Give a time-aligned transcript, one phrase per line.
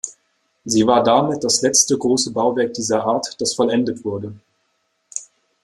[0.65, 4.33] Sie war damit das letzte große Bauwerk dieser Art, das vollendet wurde.